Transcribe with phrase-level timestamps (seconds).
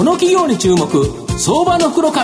[0.00, 0.88] この企業に注目
[1.38, 2.16] 相場の袋こ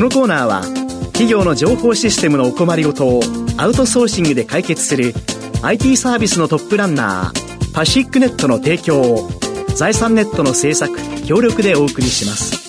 [0.00, 0.62] のコーナーは
[1.08, 3.20] 企業の情報システムのお困りごとを
[3.58, 5.12] アウトソーシングで解決する
[5.60, 9.28] IT サービスのトップランナーパシックネットの提供を
[9.76, 12.63] 財産ネットの制作協力でお送りします。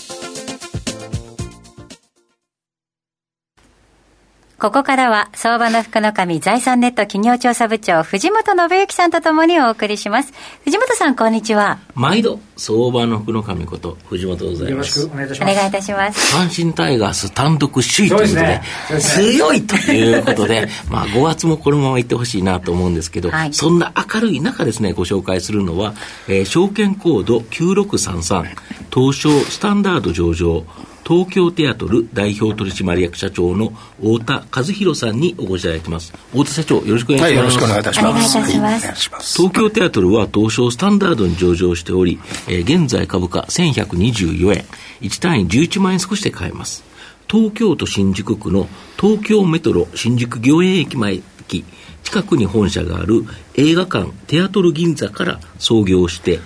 [4.57, 10.31] ここからは、相場の福の神財産ネット企業調査部長、藤本信之さんとともにお送りします。
[10.63, 11.77] 藤本さん、こんにちは。
[11.93, 15.01] 毎度、相場の福の神こと、藤本でございます。
[15.01, 15.51] よろしくお願いいたします。
[15.51, 16.37] お願いいたします。
[16.37, 18.61] 阪神タイガース単独首位ということで、でね、
[19.01, 25.95] 強いということで、まあ、5月もこのままいってほしいなと思うんですけど、はい、そんな明るい中ですね、ご紹介するのは、
[26.29, 28.45] えー、証券コード9633、
[28.93, 30.63] 東証スタンダード上場、
[31.07, 33.69] 東京テアトル代表取締役社長の
[34.01, 36.11] 太田和弘さんにお越しいただいてます。
[36.31, 37.23] 太田社長、よろしくお願いします。
[37.23, 38.37] はい、よろしくお願いいたします。
[38.37, 39.37] お願いいたします。
[39.37, 44.65] 東京テアトルは東証スタンダードに上場しており、えー、現在株価1124円、
[45.01, 46.83] 1単位11万円少しで買えます。
[47.29, 48.67] 東京都新宿区の
[48.99, 51.65] 東京メトロ新宿御苑駅前駅
[52.03, 56.39] 近くに本社がある映画館テアトル銀座から創業して、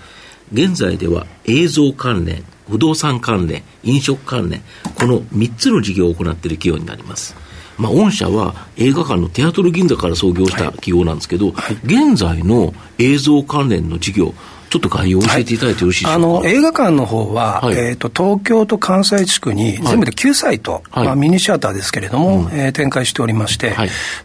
[0.51, 4.61] 現在では映像関連、不動産関連、飲食関連、
[4.95, 7.35] この3つの事業を行っている企業になります。
[7.77, 14.33] まあ、御社は映画館のテアトル銀座から創業した企業なんですけど、はいはい、現在の映像関連の事業、
[14.69, 23.75] ちょっと概要を教えていただいてよろしいでしょうか、はい、あの映画館の方は、はい、えーと、東京と関西地区に全部で9サイト、はい、まあ、ミニシアターですけれども、うん、えー、展開しておりまして、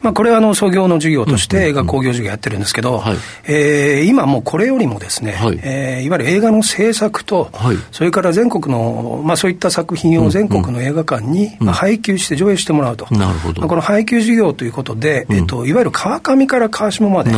[0.02, 3.02] まあ、これはあの創業の事業として映画興行事業やってるんですけど、
[3.44, 7.50] えー、今もうこれよりもですね、はい、えー、いわゆる映画の制作と、
[7.90, 13.60] それから全国の、まあ、そういった作品を全国の映画館に、まあ、配給して上映してもらうと、なるほど。
[13.60, 17.32] まあ、この配給事業ということで、えーと、いわゆる川上から川下まで、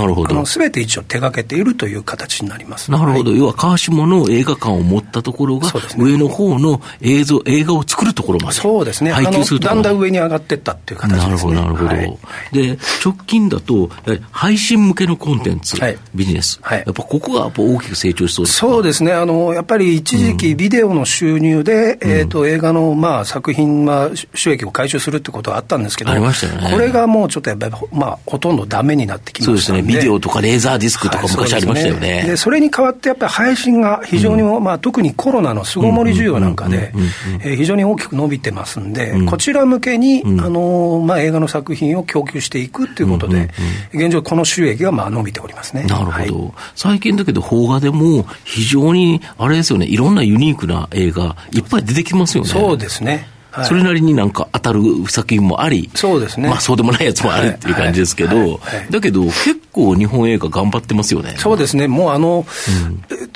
[0.46, 2.90] すべて一応手がけているという形になります。
[2.98, 11.26] なるほど、要は川下の映画館を持ったところが、上の方の映像、映画を作るところまでそうですね、配給するだんだん上に上がっていったっていう形ですね。
[11.26, 11.88] なるほど、なるほど。
[11.88, 12.18] はい、
[12.52, 13.90] で、直近だと、
[14.30, 32.12] 配信向けのコンテンツ、はい、ビジネス、はい、やっぱここがやっぱ大きく成長しそうですそうですね、あのやっぱり一時期、ビデオの収入で、うん、えーと、映画の、まあ、作品、まあ、収益を回収するってことはあったんですけど、ありましたよね、これがもうちょっとやっぱり、まあ、ほとんどだめになってきましたそうですね、ビデオとかレーザーディスクとか昔ありましたよね。
[32.12, 36.92] はい、そでそれに代わって、やっぱり配信が非常に、うん、まあ、特にコロナの巣ごもり需要なんかで、
[37.40, 43.50] 非常に大きく伸びてますんで、うん、こちら向けに、うん、あのまあ、映画の作品を供給していくということで、
[43.92, 45.84] 現状、この収益がまあ伸びておりますね。
[45.84, 52.50] なるほど、はい、最近だけど、邦画でも非常にあれですよね、いろんなユニークな映画、いっぱい出てきますよね。
[52.50, 56.48] そうですねそれなりになんか当たる作品もあり、そうですね。
[56.48, 61.34] まあそうでもないやつもあるっていう感じですけど、だけど結構日本映画頑張ってますよね。
[61.38, 61.88] そうですね。
[61.88, 62.46] もうあの、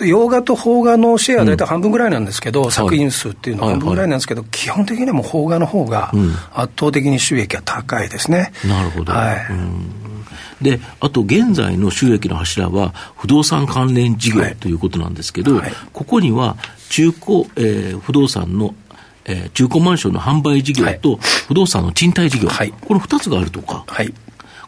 [0.00, 6.12] うん、洋画と邦画のシェア大体半分ぐらいなんですけど、うん、作品数っていうのは半分ぐらいなんですけど、基本的にはもう邦画の方が
[6.52, 8.52] 圧倒的に収益は高いですね。
[8.66, 9.12] なるほど。
[9.12, 9.38] はい。
[10.62, 16.56] で、あと現在の収益の柱は不動産関連事業ということなんですけど、はいはい、ここには
[16.91, 18.75] 中古、えー、不動産の
[19.25, 21.16] えー、中古マンションの販売事業と
[21.48, 24.12] 不動産の賃貸事業、はい、この2つがあるとか、はい、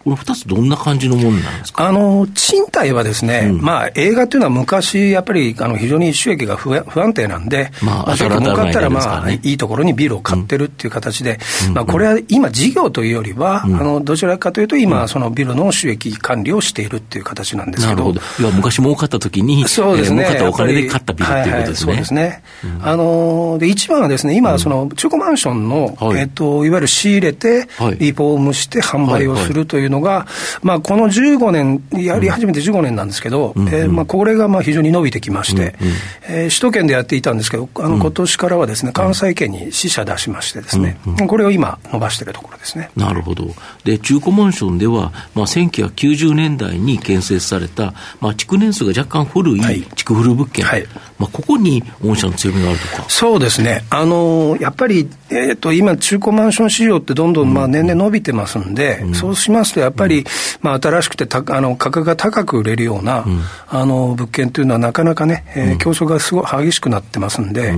[0.02, 1.86] この2つ、どんな感じのものなんですか？
[1.86, 18.20] あの賃貸はですね、うん、まあ、映画というのは昔、やっぱりあの非常に収益が不安定なんで、まあ、儲かったら、まあ、いいところにビルを買ってるっていう形で、うん、まあ、これは今、事業というよりは、うん、あのどちらかというと、今、そのビルの収益管理をしているっていう形なんですけど、なるほど。
[18.40, 21.92] 要は昔儲かったときに、そうですね、儲かったお金で買ったビルっていうことですね。
[21.92, 22.42] はいはい、そうですね、
[22.82, 30.26] あので一番はですね、今、その中古マンションの、はい、えっと、いわゆる仕入れて、リフォームして販売をするというのが、
[30.62, 35.94] まあ、この15年、やり始めて15年なんですけど、うん、えー、まあ、これがまあ非常に伸びてきまして、うんうん、
[36.28, 42.90] えー、首都圏でやっていたんですけど、あの今年からはですね、関西圏に支社出しましてですね、うんうん、これを今、伸ばしているところですね。
[42.96, 43.46] なるほど。
[43.84, 50.86] で、中古マンションでは、まあ、1990年代に建設された、まあ、築年数が若干古い築古物件、はい、
[51.18, 53.04] まあ、ここに御社の強みがあるとか。
[53.08, 53.84] そうですね。
[53.90, 60.24] あのやっぱり、えっ、ー、と、今、中古マンション市場ってどんどん、まあ、年々伸びてますんで、うん、そうしますと、やっぱり、
[60.60, 67.74] まあ、新しくてたあの価格が高く売れるような、うん、あの物件というのはなかなかね、えー、競争がすごい激しくなってますんで、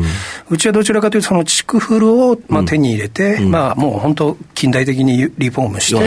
[0.51, 6.05] うちはどちらかというと、その築古を、まあ、手に入れて、まあ、もう本当、近代的にリフォームして、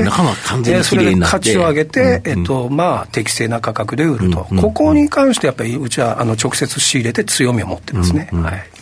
[0.69, 8.29] えそれで価値を上げて、えっとまあ、適正な価格で売ると、ここに関してやっぱりうちはあの直接仕入れて強みを持ってますね。
[8.31, 8.76] はい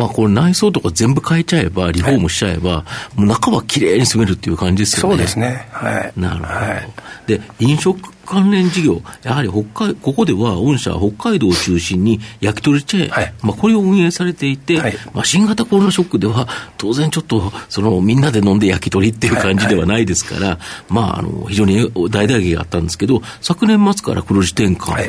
[0.00, 2.84] まあ、これ内装とか全部変えちゃえば、リフォームしちゃえば、は
[3.18, 5.14] い、もう中はきれいに住めるっていう感じですよね。
[5.14, 5.68] そうですね。
[5.70, 6.12] はい。
[6.18, 6.46] なるほど。
[6.46, 6.88] はい、
[7.26, 8.00] で、飲食
[8.30, 16.46] 関連事業、やはり北海ここでは御社は北海道を中心に焼き鳥チェーン、はい、まあ、これを運営されていて、はい、まあ、新型コロナショックでは、
[16.78, 25.06] 当然ちょっとそのみんなで飲んで焼き鳥っていう感じではないですから、まあ、あの非常に大打撃があったんですけど、昨年末から黒字転換、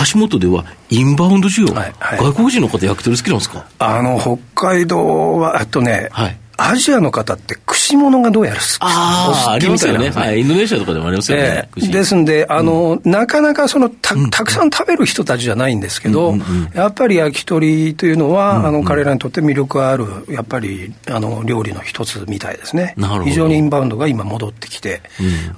[0.00, 3.66] 足元ではインバウンド需要、外国人の方、焼き鳥好きなんですか？
[3.78, 4.38] あの北
[4.70, 10.10] 海道は、あとね、はいアジアの方って串物がどうやら好きああ、ありますよね。
[10.10, 10.40] はい。
[10.40, 11.68] インドネシアとかでもありますよね。
[11.76, 22.94] えー、ですんで、あの、うん、なかなかそのた、たくさん食べる人たちじゃないんですけど、うんうんうん、やっぱり焼き鳥というのは、うんうん、あの、彼らにとって魅力ある、やっぱり、あの、料理の一つみたいですね。
[22.96, 23.24] なるほど。
[23.24, 25.02] 非常にインバウンドが今戻ってきて、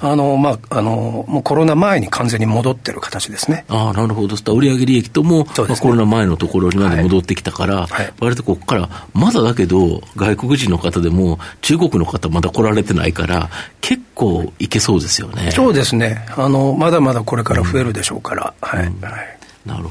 [0.00, 3.64] うん、あの、まあ、あの、もうコロナ前に完全に戻ってる形ですね。
[3.68, 4.36] ああ、なるほど。
[4.54, 13.50] 売上利益とも、ね、まあ、コロナ前のところにまで戻ってきたから、はい、割とここから、まだだけど、外国人の方でも、中国の方まだ来られてないから、
[13.80, 15.50] 結構いけそうですよね。
[15.50, 16.24] そうですね。
[16.36, 18.54] あの、まだまだこれから増えるでしょうから。
[18.62, 19.08] うん、はい、うん、な
[19.78, 19.90] るほど。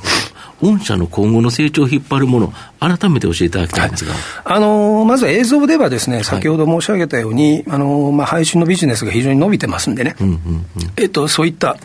[0.61, 10.65] 御社の今後の成長を引っ張るもの、改めて教えていただきたいんですが、はい、あのまず映像ではですね、先ほど申し上げたように、はい、あのまあ、配信のビジネスが非常に伸びてますんでね、うんうんうん、
[10.95, 11.75] えっと、そういった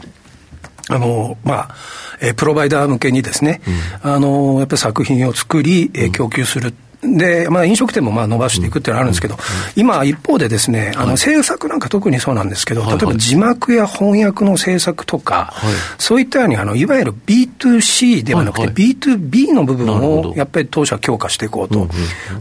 [0.91, 1.75] あの、まあ、
[2.21, 3.61] えー、プロバイダー向けにですね、
[4.05, 6.75] うん、あの、やっぱり作品を作り、えー、供給する。
[7.03, 9.37] で、まあ、飲食店もまあ伸ばしていくっていうのはあるんですけど、
[9.77, 15.55] 今、一方でですね、あの制作なんか特にそうなんですけど、例えば字幕や翻訳の制作とか、
[15.99, 21.89] そういったようにあの、いわゆる B2C ではなくて、B2B の部分をやっぱり当社は強化していこうと。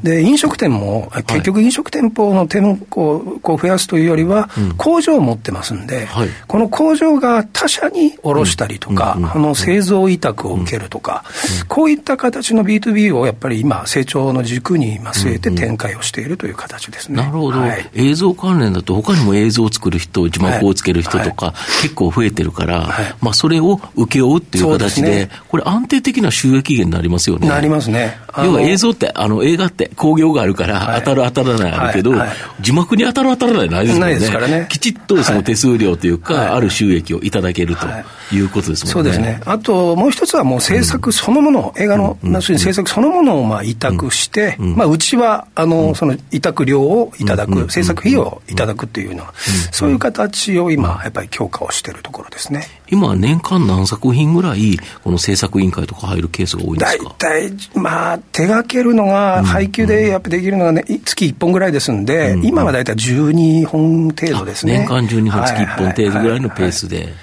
[0.01, 6.07] で、飲食店も、結局飲食店舗の店舗をこう増やすというよりは、工場を持ってますんで、
[6.47, 11.23] この工場が他社に卸したりとか、あの製造委託を受けるとか、
[11.67, 17.17] こういった形の B2B をやっぱり今、成長の軸に据えて展開をしているという形ですね。
[17.17, 21.53] なるほど、はい、映像関連だと、他にも映像を作る人、字幕をつける人とか、
[21.83, 27.47] 結構増えてるから、はい、まあ、それを請け負うっていう形で、ね、これ、安定的な収益源になりますよね。
[27.47, 28.17] なりますね。
[28.43, 32.13] 要は映像って、あの映画って興行があるから、当たる当たらないあるけど、
[32.59, 34.27] 字幕に当たる当たらないないですもんね。
[34.29, 34.67] からね。
[34.69, 37.87] きちっとその手数料というか、ある収益をいただけると
[38.35, 38.93] いうことですもんね。
[38.93, 39.41] そうですね。
[39.45, 49.33] あと、もう一つはもう制作そのもの、映画の、要するに制作そのものをまあ委託して、まあ、うちは、あの、その委託料をいただく、制作費用をいただくっていうのは、
[49.71, 52.67] そういう形を今、やっぱり強化をしているところですね。
[52.89, 57.15] 今、年間何作品ぐらい、この制作委員会とか入るケースが多いんですか？
[57.19, 64.79] 大体、まあ、手がけるのが、配給でやっぱできるのが、ね、月1本ぐらいですんで、今は大体12本程度ですね。
[64.79, 67.13] 年間12本、月1本程度ぐらいのペースで。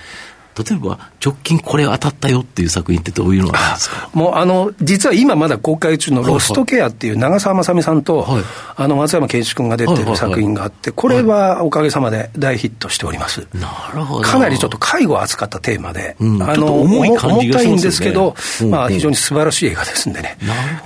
[0.56, 4.10] 例えば、直近これ当たったよっていう作品ってどういうのんですか？
[4.12, 8.42] もう、あの、実は今まだ公開中のロストケアっていう長澤まさみさんと、はい、
[8.76, 13.46] あの、松山健一君が出てる作品があって、これはおかげさまで大ヒットしております。
[13.54, 14.22] なるほど。
[14.22, 18.36] かなりちょっと介護を扱ったテーマで、うん、あの、重い感じがします、ね、重たいんですけど、
[18.70, 20.38] まあ、非常に素晴らしい映画ですんでね、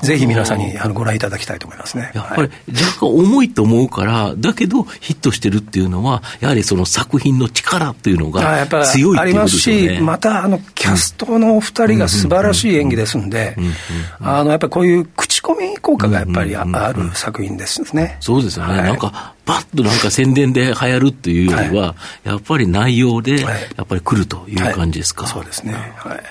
[0.02, 2.10] ぜひ皆さんにあのご覧いただきたいと思いますね。
[2.14, 10.00] やっぱり、若干重いと思うから、だけどヒットしてるっていうのは、やはりその作品の力っていうのが強いっていうことですよね。
[10.00, 13.56] またあのキャストのお二人が素晴らしい演技ですんで、
[14.20, 18.16] やっぱりこういう口コミ効果がやっぱりある作品ですね。
[18.20, 21.94] そうですよね、はい、なんかばっとなんか宣伝で流行るっていうよりは、は
[22.26, 23.48] い、やっぱり内容で、や
[23.82, 25.26] っぱり来るという感じですか？
[25.26, 25.72] そうですね。
[25.72, 26.22] はい。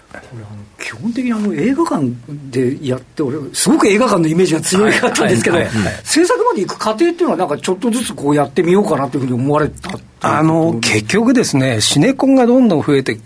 [0.87, 2.05] 基本的にあの映画館
[2.49, 5.57] でやって、俺、すごく映画館のイメージが強かったんですけど、
[6.05, 13.19] 制作まで行く過程っていうのは、なんかちょっとずつこうやってみようかなというふうに思われたあの結局ですね、シネコンがどんどん増えて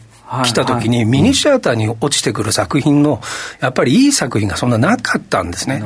[0.43, 3.21] 来た時に、ミニシアターに落ちてくる作品の、
[3.59, 5.83] やっぱりいい作品がそんななかったんですね。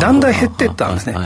[0.00, 1.16] だんだん減っていったんですね。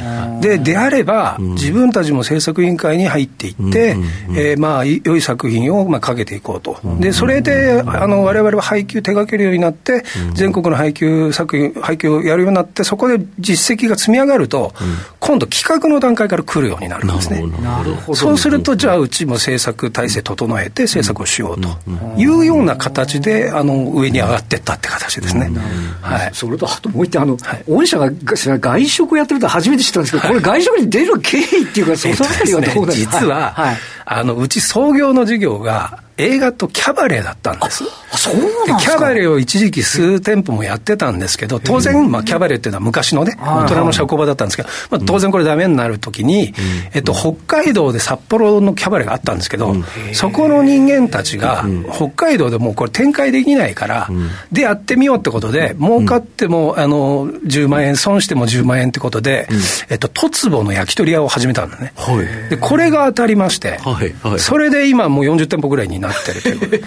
[0.40, 3.96] で、であれば、自分たちも制作委員会に入っていって、
[4.36, 6.78] えまあ、良い作品をまあかけていこうと。
[6.98, 10.04] で、それで、あの、我々は配給手掛けるようになって、
[10.34, 14.72] 全国の配給作品、配給をやるようになって、そこで実績が積み上がると、
[15.20, 17.44] 今度企画の段階から来るようになるんですね。
[18.14, 21.68] そうすると、じゃあ、うちも制作体制整えて制作をしようと
[22.16, 25.50] いうようような形であの上に上がっていったって形ですね。
[26.00, 37.84] はい、それと、あともう一点、あの、はい、御社が外食をやってると初めて知ったんですけど、これ、外食に出る経緯っていうか、そのあたりはどうですか、実は、はい、あのうち創業の事業が、映画とキャバレーだったんです。
[38.16, 46.54] そうなんキャバレーを一時期数店舗もやってたんですけど、当然、まあ、キャバレーっていうのは昔のね、大人の社交場だったんですけど、まあ、当然これダメになるときに、
[46.94, 49.74] えっと、北海道で札幌のキャバレーがあったんですけど、
[50.12, 54.08] そこの人間たちが、北海道でもうこれ展開できないから、
[54.50, 59.48] で、やってみようってことで、儲かっても、あの、10万円、損しても10万円ってことで、
[59.90, 61.92] えっと、トツボの焼き鳥屋を始めたんだね。
[62.48, 63.78] で、これが当たりまして、
[64.38, 66.82] それで今もう40店舗ぐらいになってるということで。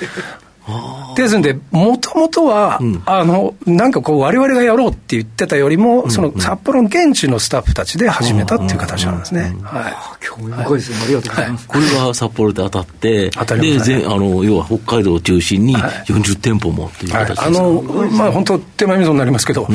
[1.16, 9.56] ですんで、もともとは、うん、あの、なんかこう、我々がやろうって言ってたよりも、うん、その札幌の現地のスタッフたちで始めたっていう形なんですね。
[9.64, 9.94] はい。
[10.26, 10.98] 興味深いですね。
[11.04, 11.68] ありがとうございます。
[11.68, 19.68] これが札幌で当たって、当たりまで、あの、要は北海道を中心に40店舗もという形です、はい、あの、まあ本当、手前味噌になりますけど、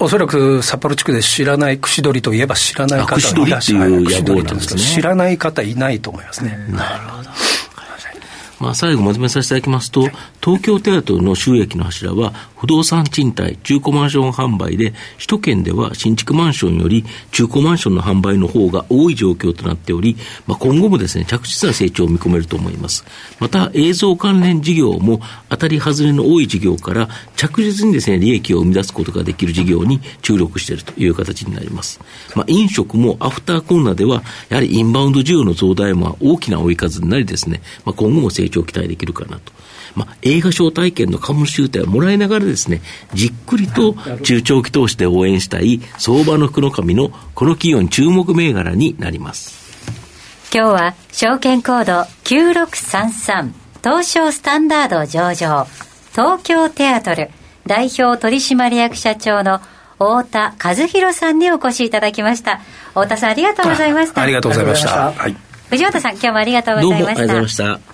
[0.00, 4.04] おそらく札幌地区で知らない、串取りといえば知らない方がいらっしゃる。
[4.04, 6.58] 串取りっていうんですけど、知らない方いないと思いますね。
[6.70, 7.30] なるほど。
[8.64, 10.08] まあ、最後まとめさせていただきますと、
[10.42, 20.16] 東京テアトルの収益の柱は、不動産賃貸、中古マンション販売で、首都圏では新築マンションより中古マンションの販売の方が多い状況となっており、
[20.46, 23.04] まあ、今後もですね、着実な成長を見込めると思います。
[23.38, 32.00] また、映像関連事業も当たり外れの多い事業から着実にですね、利益を生み出すことができる事業に注力しているという形になります。
[32.34, 39.52] まあ、飲食もアフターコロナでは、やはりインバウンド需要の増大も大きな追い風になりですね、まあ、今後も成長を期待できるかなと。
[39.94, 42.80] まあ、映画招待券の株主優待をもらいながらですね、
[43.14, 49.64] じっくりと中長期投資で応援したい相場の福の神のこの企業に注目銘柄になります。
[50.52, 51.92] 今日は証券コード
[52.24, 55.66] 9633東証スタンダード上場
[56.12, 57.28] 東京テアトル
[57.66, 59.60] 代表取締役社長の
[59.98, 62.60] 太田和弘さんにお越しいただきました。
[62.90, 64.22] 太田さんありがとうございました。
[64.22, 65.36] ありがとうございました、はい、
[65.70, 67.04] 藤本さん今日もありがとうございました。
[67.04, 67.93] どうもありがとうございました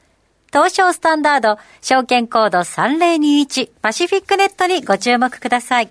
[0.51, 5.89] 東証スタンダード、証券コード3021パシフィックネットにご注目ください。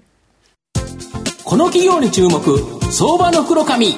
[1.44, 2.58] この企業に注目、
[2.92, 3.94] 相場の袋紙。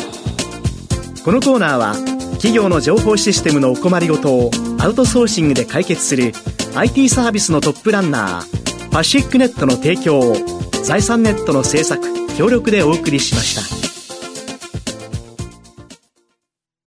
[1.25, 1.95] このコーナーは、
[2.35, 6.33] 企業の情報システムのお困りごとをアウトソーシングで解決する
[6.77, 10.37] IT サービスのトップランナー、パシフィックネットの提供を
[10.85, 14.02] 財産ネットの制作、協力でお送りしました。